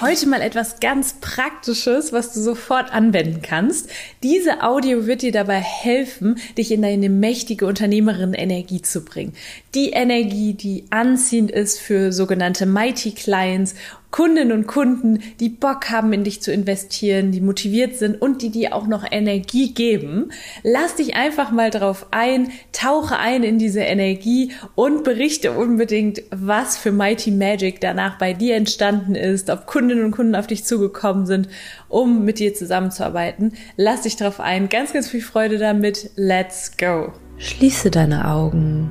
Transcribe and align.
Heute 0.00 0.28
mal 0.28 0.42
etwas 0.42 0.78
ganz 0.78 1.14
Praktisches, 1.14 2.12
was 2.12 2.32
du 2.32 2.40
sofort 2.40 2.92
anwenden 2.92 3.42
kannst. 3.42 3.90
Diese 4.22 4.62
Audio 4.62 5.06
wird 5.06 5.22
dir 5.22 5.32
dabei 5.32 5.58
helfen, 5.58 6.38
dich 6.56 6.70
in 6.70 6.82
deine 6.82 7.08
mächtige 7.08 7.66
Unternehmerin-Energie 7.66 8.80
zu 8.80 9.04
bringen. 9.04 9.32
Die 9.74 9.90
Energie, 9.90 10.54
die 10.54 10.84
anziehend 10.90 11.50
ist 11.50 11.80
für 11.80 12.12
sogenannte 12.12 12.64
Mighty 12.64 13.10
Clients 13.10 13.74
Kundinnen 14.10 14.52
und 14.52 14.66
Kunden, 14.66 15.22
die 15.38 15.50
Bock 15.50 15.90
haben, 15.90 16.12
in 16.12 16.24
dich 16.24 16.40
zu 16.40 16.50
investieren, 16.50 17.30
die 17.30 17.40
motiviert 17.40 17.96
sind 17.96 18.20
und 18.20 18.40
die 18.40 18.50
dir 18.50 18.74
auch 18.74 18.86
noch 18.86 19.04
Energie 19.10 19.74
geben. 19.74 20.30
Lass 20.62 20.96
dich 20.96 21.14
einfach 21.14 21.50
mal 21.50 21.70
drauf 21.70 22.06
ein, 22.10 22.50
tauche 22.72 23.18
ein 23.18 23.42
in 23.42 23.58
diese 23.58 23.80
Energie 23.80 24.52
und 24.74 25.04
berichte 25.04 25.52
unbedingt, 25.52 26.22
was 26.30 26.78
für 26.78 26.90
Mighty 26.90 27.30
Magic 27.30 27.80
danach 27.80 28.18
bei 28.18 28.32
dir 28.32 28.56
entstanden 28.56 29.14
ist, 29.14 29.50
ob 29.50 29.66
Kundinnen 29.66 30.04
und 30.04 30.12
Kunden 30.12 30.34
auf 30.34 30.46
dich 30.46 30.64
zugekommen 30.64 31.26
sind, 31.26 31.48
um 31.88 32.24
mit 32.24 32.38
dir 32.38 32.54
zusammenzuarbeiten. 32.54 33.52
Lass 33.76 34.02
dich 34.02 34.16
drauf 34.16 34.40
ein. 34.40 34.68
Ganz, 34.70 34.92
ganz 34.92 35.08
viel 35.08 35.22
Freude 35.22 35.58
damit. 35.58 36.10
Let's 36.16 36.76
go. 36.78 37.12
Schließe 37.36 37.90
deine 37.90 38.28
Augen. 38.28 38.90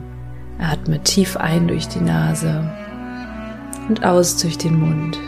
Atme 0.59 1.02
tief 1.03 1.38
ein 1.38 1.67
durch 1.67 1.88
die 1.88 2.00
Nase 2.00 2.86
und 3.88 4.03
aus 4.03 4.38
durch 4.38 4.57
den 4.57 4.80
Mund. 4.80 5.19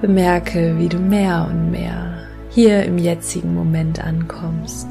Bemerke, 0.00 0.76
wie 0.78 0.88
du 0.88 0.98
mehr 0.98 1.48
und 1.50 1.70
mehr 1.70 2.18
hier 2.50 2.84
im 2.84 2.98
jetzigen 2.98 3.54
Moment 3.54 4.02
ankommst, 4.04 4.88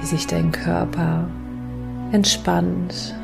wie 0.00 0.06
sich 0.06 0.26
dein 0.26 0.52
Körper 0.52 1.28
entspannt, 2.12 3.14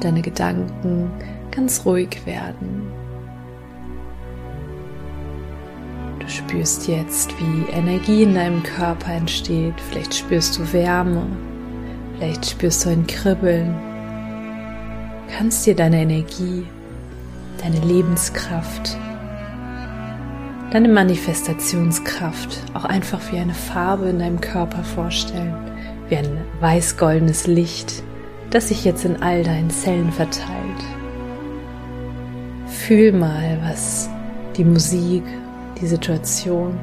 deine 0.00 0.22
Gedanken 0.22 1.10
ganz 1.50 1.84
ruhig 1.84 2.26
werden. 2.26 2.92
Du 6.18 6.28
spürst 6.28 6.86
jetzt, 6.86 7.32
wie 7.40 7.70
Energie 7.72 8.22
in 8.22 8.34
deinem 8.34 8.62
Körper 8.62 9.12
entsteht. 9.12 9.74
Vielleicht 9.88 10.14
spürst 10.14 10.58
du 10.58 10.72
Wärme, 10.72 11.26
vielleicht 12.16 12.46
spürst 12.46 12.84
du 12.84 12.90
ein 12.90 13.06
Kribbeln 13.06 13.74
kannst 15.36 15.66
dir 15.66 15.74
deine 15.74 16.02
Energie, 16.02 16.66
deine 17.62 17.80
Lebenskraft, 17.80 18.96
deine 20.70 20.88
Manifestationskraft 20.88 22.58
auch 22.74 22.84
einfach 22.84 23.20
wie 23.32 23.38
eine 23.38 23.54
Farbe 23.54 24.08
in 24.08 24.18
deinem 24.18 24.40
Körper 24.40 24.82
vorstellen, 24.82 25.54
wie 26.08 26.16
ein 26.16 26.38
weiß-goldenes 26.60 27.46
Licht, 27.46 28.02
das 28.50 28.68
sich 28.68 28.84
jetzt 28.84 29.04
in 29.04 29.22
all 29.22 29.42
deinen 29.42 29.70
Zellen 29.70 30.12
verteilt. 30.12 30.84
Fühl 32.66 33.12
mal, 33.12 33.58
was 33.62 34.08
die 34.56 34.64
Musik, 34.64 35.24
die 35.80 35.86
Situation, 35.86 36.78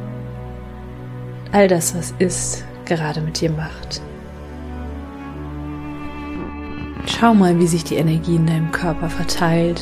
all 1.52 1.68
das, 1.68 1.96
was 1.96 2.14
ist, 2.20 2.64
gerade 2.86 3.22
mit 3.22 3.42
dir 3.42 3.52
macht. 3.52 4.02
Schau 7.20 7.34
mal, 7.34 7.58
wie 7.58 7.66
sich 7.66 7.84
die 7.84 7.96
Energie 7.96 8.36
in 8.36 8.46
deinem 8.46 8.72
Körper 8.72 9.10
verteilt, 9.10 9.82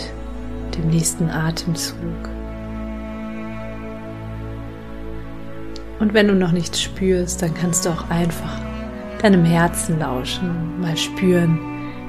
dem 0.77 0.87
nächsten 0.87 1.29
Atemzug. 1.29 2.29
Und 5.99 6.13
wenn 6.13 6.29
du 6.29 6.33
noch 6.33 6.53
nichts 6.53 6.81
spürst, 6.81 7.41
dann 7.41 7.53
kannst 7.53 7.85
du 7.85 7.89
auch 7.89 8.09
einfach 8.09 8.61
deinem 9.21 9.43
Herzen 9.43 9.99
lauschen, 9.99 10.79
mal 10.79 10.95
spüren, 10.95 11.59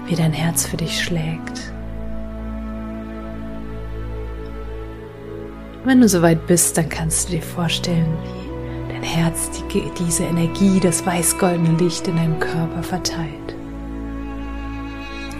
wie 0.06 0.14
dein 0.14 0.32
Herz 0.32 0.64
für 0.64 0.76
dich 0.76 1.02
schlägt. 1.02 1.72
Wenn 5.84 6.00
du 6.00 6.08
soweit 6.08 6.46
bist, 6.46 6.78
dann 6.78 6.88
kannst 6.88 7.28
du 7.28 7.32
dir 7.32 7.42
vorstellen, 7.42 8.16
wie 8.22 8.92
dein 8.92 9.02
Herz 9.02 9.50
die, 9.50 9.90
diese 9.98 10.22
Energie, 10.22 10.78
das 10.78 11.04
weiß-goldene 11.04 11.76
Licht 11.78 12.06
in 12.06 12.14
deinem 12.14 12.38
Körper 12.38 12.84
verteilt. 12.84 13.55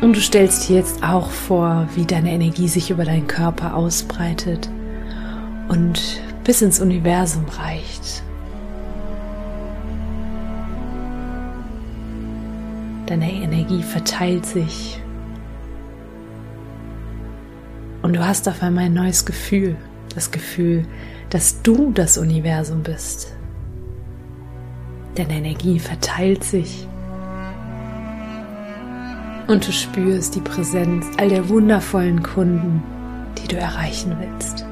Und 0.06 0.14
du 0.14 0.20
stellst 0.20 0.68
dir 0.68 0.76
jetzt 0.76 1.02
auch 1.02 1.30
vor, 1.30 1.88
wie 1.96 2.06
deine 2.06 2.30
Energie 2.30 2.68
sich 2.68 2.92
über 2.92 3.04
deinen 3.04 3.26
Körper 3.26 3.74
ausbreitet 3.74 4.70
und 5.66 6.22
bis 6.44 6.62
ins 6.62 6.78
Universum 6.78 7.44
reicht. 7.46 8.22
Deine 13.06 13.32
Energie 13.32 13.82
verteilt 13.82 14.46
sich 14.46 15.02
und 18.02 18.14
du 18.14 18.24
hast 18.24 18.48
auf 18.48 18.62
einmal 18.62 18.84
ein 18.84 18.94
neues 18.94 19.26
Gefühl, 19.26 19.74
das 20.14 20.30
Gefühl, 20.30 20.86
dass 21.30 21.62
du 21.62 21.90
das 21.90 22.16
Universum 22.16 22.84
bist. 22.84 23.34
Deine 25.16 25.38
Energie 25.38 25.80
verteilt 25.80 26.44
sich 26.44 26.86
und 29.46 29.66
du 29.66 29.72
spürst 29.72 30.34
die 30.34 30.40
Präsenz 30.40 31.06
all 31.18 31.28
der 31.28 31.48
wundervollen 31.48 32.22
Kunden, 32.22 32.82
die 33.38 33.48
du 33.48 33.56
erreichen 33.56 34.16
willst. 34.18 34.64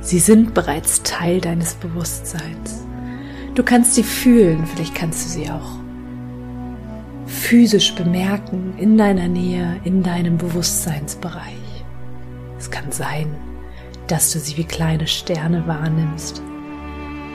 Sie 0.00 0.18
sind 0.18 0.54
bereits 0.54 1.02
Teil 1.02 1.40
deines 1.40 1.74
Bewusstseins. 1.74 2.84
Du 3.54 3.62
kannst 3.62 3.94
sie 3.94 4.02
fühlen, 4.02 4.66
vielleicht 4.66 4.94
kannst 4.94 5.24
du 5.24 5.28
sie 5.28 5.50
auch 5.50 5.78
physisch 7.26 7.94
bemerken 7.94 8.74
in 8.78 8.96
deiner 8.96 9.28
Nähe, 9.28 9.80
in 9.84 10.02
deinem 10.02 10.38
Bewusstseinsbereich. 10.38 11.84
Es 12.58 12.70
kann 12.70 12.90
sein, 12.90 13.34
dass 14.06 14.32
du 14.32 14.38
sie 14.38 14.56
wie 14.56 14.64
kleine 14.64 15.06
Sterne 15.06 15.66
wahrnimmst, 15.66 16.42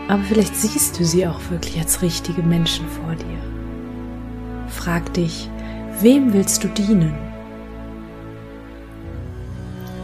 aber 0.08 0.24
vielleicht 0.24 0.56
siehst 0.56 1.00
du 1.00 1.06
sie 1.06 1.28
auch 1.28 1.40
wirklich 1.50 1.80
als 1.80 2.02
richtige 2.02 2.42
Menschen 2.42 2.88
vor 2.88 3.16
dir. 3.16 4.68
Frag 4.68 5.14
dich, 5.14 5.50
Wem 6.04 6.34
willst 6.34 6.62
du 6.62 6.68
dienen? 6.68 7.16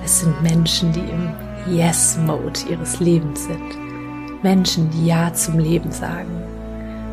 Es 0.02 0.22
sind 0.22 0.42
Menschen, 0.42 0.94
die 0.94 1.02
im 1.02 1.34
Yes-Mode 1.76 2.62
ihres 2.70 3.02
Lebens 3.02 3.44
sind. 3.44 4.42
Menschen, 4.42 4.90
die 4.92 5.08
Ja 5.08 5.34
zum 5.34 5.60
Leben 5.60 5.92
sagen. 5.92 6.42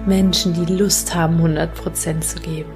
Menschen, 0.07 0.55
die 0.55 0.73
Lust 0.73 1.13
haben, 1.13 1.41
100% 1.41 2.21
zu 2.21 2.39
geben. 2.39 2.71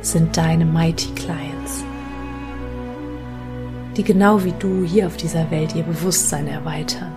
Sind 0.00 0.36
deine 0.36 0.64
Mighty 0.64 1.12
Clients. 1.14 1.84
Die 3.96 4.02
genau 4.02 4.42
wie 4.42 4.54
du 4.58 4.82
hier 4.82 5.06
auf 5.06 5.16
dieser 5.16 5.48
Welt 5.52 5.72
ihr 5.76 5.84
Bewusstsein 5.84 6.48
erweitern. 6.48 7.12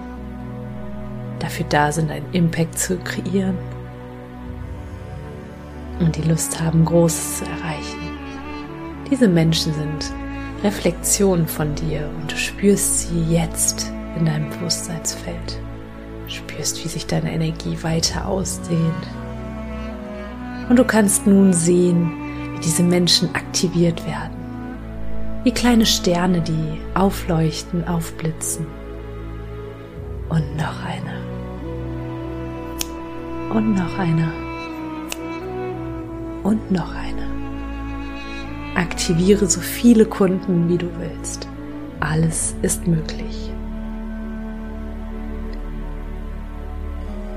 Dafür 1.39 1.65
da 1.69 1.91
sind, 1.91 2.11
einen 2.11 2.31
Impact 2.33 2.77
zu 2.77 2.97
kreieren 2.97 3.57
und 5.99 6.15
die 6.15 6.29
Lust 6.29 6.61
haben, 6.61 6.85
Großes 6.85 7.39
zu 7.39 7.45
erreichen. 7.45 8.00
Diese 9.11 9.27
Menschen 9.27 9.73
sind 9.73 10.13
Reflexionen 10.63 11.45
von 11.45 11.75
dir 11.75 12.09
und 12.17 12.31
du 12.31 12.37
spürst 12.37 13.09
sie 13.09 13.21
jetzt 13.25 13.91
in 14.17 14.25
deinem 14.25 14.49
Bewusstseinsfeld. 14.49 15.59
Du 16.23 16.31
spürst, 16.31 16.81
wie 16.81 16.87
sich 16.87 17.07
deine 17.07 17.33
Energie 17.33 17.77
weiter 17.81 18.25
ausdehnt. 18.25 18.79
Und 20.69 20.79
du 20.79 20.85
kannst 20.85 21.27
nun 21.27 21.51
sehen, 21.51 22.09
wie 22.53 22.59
diese 22.61 22.83
Menschen 22.83 23.35
aktiviert 23.35 24.05
werden. 24.07 24.37
Wie 25.43 25.51
kleine 25.51 25.85
Sterne, 25.85 26.39
die 26.39 26.79
aufleuchten, 26.93 27.85
aufblitzen. 27.85 28.65
Und 30.29 30.55
noch 30.55 30.85
einer. 30.85 31.19
Und 33.53 33.75
noch 33.75 33.99
einer. 33.99 34.31
Und 36.43 36.71
noch 36.71 36.95
einer. 36.95 37.30
Aktiviere 38.75 39.47
so 39.47 39.59
viele 39.59 40.05
Kunden, 40.05 40.69
wie 40.69 40.77
du 40.77 40.87
willst. 40.99 41.47
Alles 41.99 42.55
ist 42.61 42.87
möglich. 42.87 43.51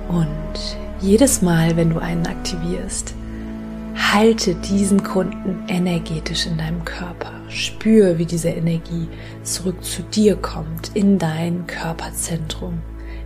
Und 0.08 0.76
jedes 1.00 1.42
Mal, 1.42 1.76
wenn 1.76 1.90
du 1.90 1.98
einen 1.98 2.26
aktivierst, 2.26 3.14
halte 3.96 4.54
diesen 4.54 5.02
Kunden 5.02 5.64
energetisch 5.68 6.46
in 6.46 6.56
deinem 6.56 6.84
Körper. 6.84 7.32
Spür, 7.48 8.18
wie 8.18 8.26
diese 8.26 8.48
Energie 8.48 9.08
zurück 9.42 9.82
zu 9.84 10.02
dir 10.02 10.36
kommt, 10.36 10.92
in 10.94 11.18
dein 11.18 11.66
Körperzentrum, 11.66 12.80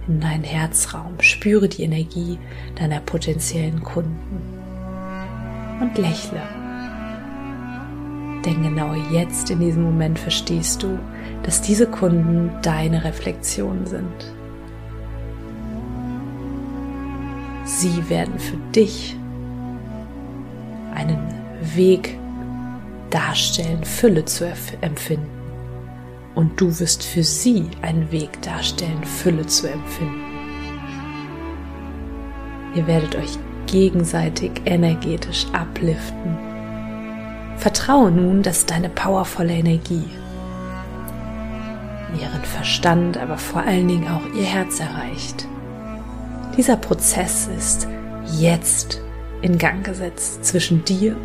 in 0.06 0.20
deinen 0.20 0.44
Herzraum. 0.44 1.14
Spüre 1.20 1.68
die 1.68 1.82
Energie 1.82 2.38
deiner 2.76 3.00
potenziellen 3.00 3.82
Kunden 3.82 4.40
und 5.80 5.96
lächle. 5.98 6.57
Denn 8.48 8.62
genau 8.62 8.94
jetzt 9.10 9.50
in 9.50 9.60
diesem 9.60 9.82
Moment 9.82 10.18
verstehst 10.18 10.82
du, 10.82 10.98
dass 11.42 11.60
diese 11.60 11.86
Kunden 11.86 12.50
deine 12.62 13.04
Reflexion 13.04 13.84
sind. 13.84 14.32
Sie 17.64 18.08
werden 18.08 18.38
für 18.38 18.56
dich 18.74 19.14
einen 20.94 21.18
Weg 21.74 22.18
darstellen, 23.10 23.84
Fülle 23.84 24.24
zu 24.24 24.46
empfinden. 24.80 25.28
Und 26.34 26.58
du 26.58 26.68
wirst 26.80 27.02
für 27.02 27.24
sie 27.24 27.66
einen 27.82 28.10
Weg 28.10 28.40
darstellen, 28.40 29.04
Fülle 29.04 29.46
zu 29.46 29.70
empfinden. 29.70 30.24
Ihr 32.74 32.86
werdet 32.86 33.14
euch 33.14 33.38
gegenseitig 33.66 34.52
energetisch 34.64 35.44
abliften. 35.52 36.47
Vertraue 37.58 38.10
nun, 38.10 38.42
dass 38.42 38.66
deine 38.66 38.88
powervolle 38.88 39.52
Energie 39.52 40.08
ihren 42.20 42.44
Verstand, 42.44 43.18
aber 43.18 43.36
vor 43.36 43.62
allen 43.62 43.88
Dingen 43.88 44.08
auch 44.08 44.24
ihr 44.34 44.44
Herz 44.44 44.80
erreicht. 44.80 45.46
Dieser 46.56 46.76
Prozess 46.76 47.48
ist 47.56 47.88
jetzt 48.38 49.00
in 49.42 49.58
Gang 49.58 49.84
gesetzt 49.84 50.44
zwischen 50.44 50.84
dir 50.84 51.16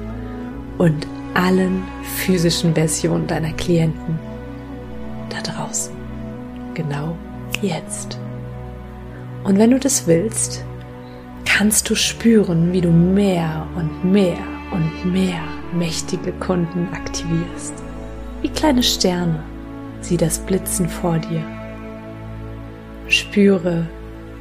und 0.78 1.08
allen 1.34 1.84
physischen 2.18 2.74
Versionen 2.74 3.28
deiner 3.28 3.54
Klienten 3.54 4.20
da 5.30 5.42
draußen. 5.42 5.94
Genau 6.74 7.16
jetzt. 7.62 8.20
Und 9.44 9.58
wenn 9.58 9.72
du 9.72 9.80
das 9.80 10.08
willst, 10.08 10.64
kannst 11.46 11.90
du 11.90 11.96
spüren, 11.96 12.72
wie 12.72 12.82
du 12.82 12.90
mehr 12.90 13.68
und 13.76 14.12
mehr 14.12 14.38
und 14.72 15.12
mehr 15.12 15.42
mächtige 15.74 16.32
Kunden 16.34 16.88
aktivierst. 16.94 17.74
Wie 18.42 18.50
kleine 18.50 18.84
Sterne, 18.84 19.44
sieh 20.02 20.18
das 20.18 20.40
Blitzen 20.40 20.88
vor 20.88 21.18
dir. 21.18 21.44
Spüre, 23.08 23.88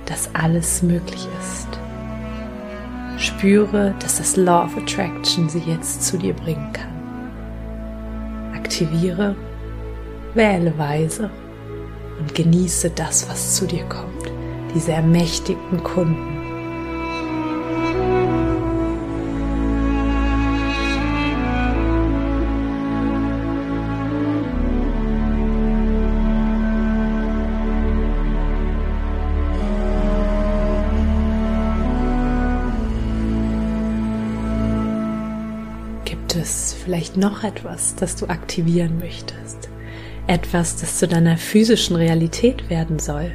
dass 0.07 0.35
alles 0.35 0.83
möglich 0.83 1.27
ist. 1.41 1.69
Spüre, 3.17 3.95
dass 4.01 4.19
das 4.19 4.37
Law 4.37 4.65
of 4.65 4.77
Attraction 4.77 5.49
sie 5.49 5.61
jetzt 5.61 6.03
zu 6.03 6.19
dir 6.19 6.35
bringen 6.35 6.73
kann. 6.73 6.93
Aktiviere, 8.55 9.37
wähle 10.35 10.77
weise 10.79 11.31
und 12.19 12.35
genieße 12.35 12.91
das, 12.91 13.29
was 13.29 13.55
zu 13.55 13.67
dir 13.67 13.85
kommt, 13.85 14.33
diese 14.75 14.93
ermächtigten 14.93 15.83
Kunden 15.83 16.32
vielleicht 36.83 37.17
noch 37.17 37.45
etwas, 37.45 37.95
das 37.95 38.17
du 38.17 38.27
aktivieren 38.27 38.99
möchtest. 38.99 39.69
Etwas, 40.27 40.77
das 40.77 40.99
zu 40.99 41.09
deiner 41.09 41.37
physischen 41.37 41.97
Realität 41.97 42.71
werden 42.71 42.99
soll. 42.99 43.33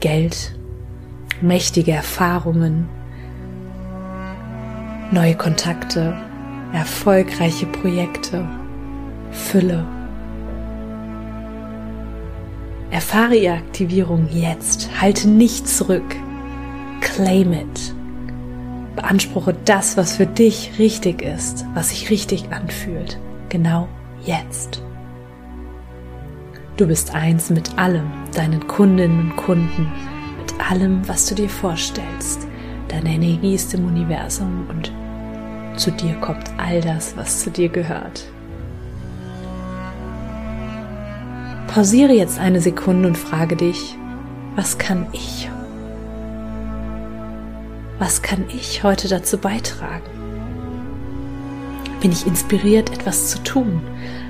Geld, 0.00 0.54
mächtige 1.40 1.92
Erfahrungen, 1.92 2.88
neue 5.10 5.34
Kontakte, 5.34 6.16
erfolgreiche 6.72 7.66
Projekte, 7.66 8.46
Fülle. 9.30 9.86
Erfahre 12.90 13.36
ihre 13.36 13.54
Aktivierung 13.54 14.28
jetzt. 14.30 14.88
Halte 15.00 15.28
nicht 15.28 15.68
zurück. 15.68 16.16
Claim 17.00 17.52
it. 17.52 17.95
Beanspruche 18.96 19.54
das, 19.64 19.96
was 19.96 20.16
für 20.16 20.26
dich 20.26 20.72
richtig 20.78 21.22
ist, 21.22 21.64
was 21.74 21.90
sich 21.90 22.10
richtig 22.10 22.50
anfühlt. 22.50 23.18
Genau 23.50 23.88
jetzt. 24.24 24.82
Du 26.76 26.86
bist 26.86 27.14
eins 27.14 27.50
mit 27.50 27.78
allem, 27.78 28.10
deinen 28.34 28.66
Kundinnen 28.66 29.30
und 29.30 29.36
Kunden, 29.36 29.92
mit 30.38 30.70
allem, 30.70 31.06
was 31.08 31.26
du 31.26 31.34
dir 31.34 31.48
vorstellst. 31.48 32.46
Deine 32.88 33.14
Energie 33.14 33.54
ist 33.54 33.72
im 33.74 33.86
Universum 33.86 34.66
und 34.68 34.92
zu 35.78 35.90
dir 35.90 36.14
kommt 36.16 36.50
all 36.56 36.80
das, 36.80 37.16
was 37.16 37.40
zu 37.40 37.50
dir 37.50 37.68
gehört. 37.68 38.24
Pausiere 41.66 42.12
jetzt 42.12 42.38
eine 42.38 42.60
Sekunde 42.60 43.08
und 43.08 43.18
frage 43.18 43.56
dich, 43.56 43.96
was 44.54 44.78
kann 44.78 45.06
ich 45.12 45.50
was 47.98 48.22
kann 48.22 48.44
ich 48.48 48.82
heute 48.82 49.08
dazu 49.08 49.38
beitragen? 49.38 50.04
Bin 52.00 52.12
ich 52.12 52.26
inspiriert, 52.26 52.90
etwas 52.90 53.30
zu 53.30 53.42
tun? 53.42 53.80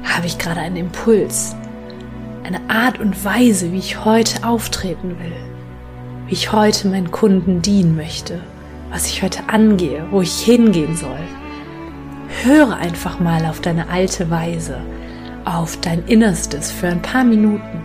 Habe 0.04 0.26
ich 0.26 0.38
gerade 0.38 0.60
einen 0.60 0.76
Impuls? 0.76 1.56
Eine 2.44 2.60
Art 2.70 3.00
und 3.00 3.24
Weise, 3.24 3.72
wie 3.72 3.78
ich 3.78 4.04
heute 4.04 4.46
auftreten 4.46 5.16
will? 5.18 5.32
Wie 6.28 6.34
ich 6.34 6.52
heute 6.52 6.88
meinen 6.88 7.10
Kunden 7.10 7.60
dienen 7.60 7.96
möchte? 7.96 8.40
Was 8.90 9.06
ich 9.06 9.22
heute 9.22 9.48
angehe? 9.48 10.06
Wo 10.12 10.20
ich 10.20 10.40
hingehen 10.40 10.96
soll? 10.96 11.18
Höre 12.44 12.76
einfach 12.76 13.18
mal 13.18 13.46
auf 13.46 13.60
deine 13.60 13.88
alte 13.88 14.30
Weise, 14.30 14.78
auf 15.44 15.76
dein 15.80 16.04
Innerstes 16.06 16.70
für 16.70 16.87
ein 16.87 17.02
paar 17.02 17.25
Minuten. 17.25 17.82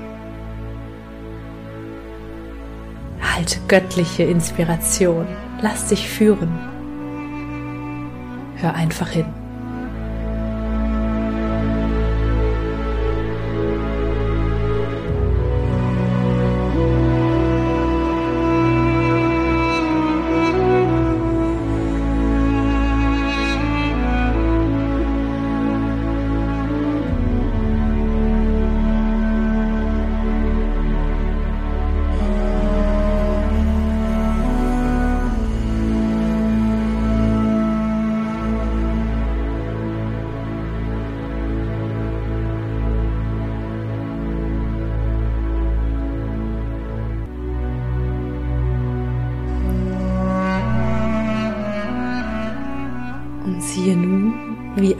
Halte 3.35 3.59
göttliche 3.67 4.23
Inspiration 4.23 5.25
Lass 5.61 5.87
dich 5.87 6.09
führen. 6.09 6.49
Hör 8.55 8.73
einfach 8.73 9.09
hin. 9.09 9.40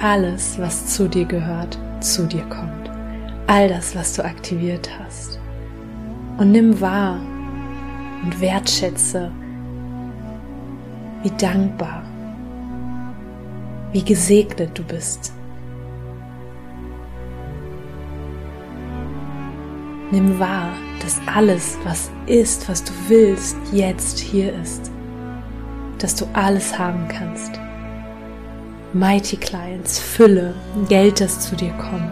Alles, 0.01 0.58
was 0.60 0.88
zu 0.88 1.08
dir 1.08 1.25
gehört, 1.25 1.77
zu 2.00 2.25
dir 2.25 2.43
kommt. 2.43 2.89
All 3.48 3.67
das, 3.67 3.96
was 3.96 4.15
du 4.15 4.25
aktiviert 4.25 4.89
hast. 5.00 5.39
Und 6.38 6.51
nimm 6.51 6.79
wahr 6.81 7.20
und 8.24 8.39
wertschätze, 8.41 9.31
wie 11.22 11.31
dankbar, 11.31 12.01
wie 13.91 14.03
gesegnet 14.03 14.77
du 14.77 14.84
bist. 14.84 15.34
Nimm 20.12 20.39
wahr, 20.39 20.70
dass 21.01 21.22
alles, 21.34 21.77
was 21.84 22.10
ist, 22.25 22.67
was 22.67 22.84
du 22.84 22.91
willst, 23.08 23.55
jetzt 23.72 24.20
hier 24.20 24.53
ist. 24.62 24.91
Dass 26.00 26.15
du 26.15 26.25
alles 26.34 26.77
haben 26.77 27.08
kannst. 27.08 27.60
Mighty 28.93 29.38
Clients, 29.38 30.00
Fülle, 30.00 30.53
Geld, 30.89 31.21
das 31.21 31.39
zu 31.39 31.55
dir 31.55 31.71
kommt, 31.71 32.12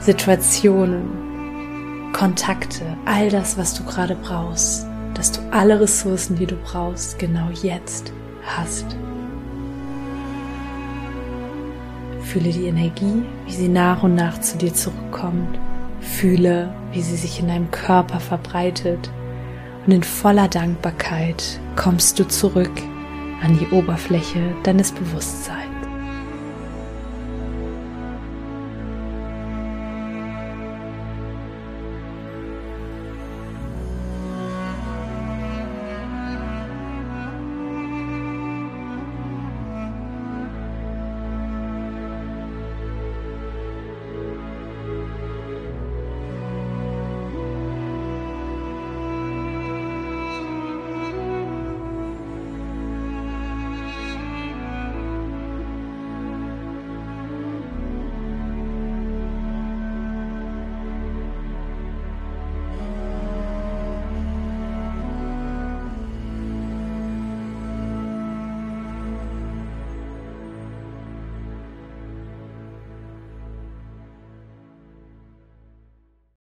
Situationen, 0.00 2.10
Kontakte, 2.12 2.96
all 3.04 3.30
das, 3.30 3.56
was 3.56 3.74
du 3.74 3.84
gerade 3.84 4.16
brauchst, 4.16 4.86
dass 5.14 5.30
du 5.30 5.40
alle 5.52 5.80
Ressourcen, 5.80 6.34
die 6.34 6.46
du 6.46 6.56
brauchst, 6.56 7.20
genau 7.20 7.48
jetzt 7.62 8.12
hast. 8.44 8.96
Fühle 12.22 12.50
die 12.50 12.66
Energie, 12.66 13.22
wie 13.46 13.52
sie 13.52 13.68
nach 13.68 14.02
und 14.02 14.16
nach 14.16 14.40
zu 14.40 14.58
dir 14.58 14.74
zurückkommt. 14.74 15.60
Fühle, 16.00 16.72
wie 16.92 17.02
sie 17.02 17.16
sich 17.16 17.38
in 17.38 17.48
deinem 17.48 17.70
Körper 17.70 18.18
verbreitet. 18.18 19.10
Und 19.86 19.92
in 19.92 20.02
voller 20.02 20.48
Dankbarkeit 20.48 21.60
kommst 21.76 22.18
du 22.18 22.26
zurück 22.26 22.72
an 23.42 23.58
die 23.58 23.68
Oberfläche 23.74 24.54
deines 24.64 24.92
Bewusstseins. 24.92 25.59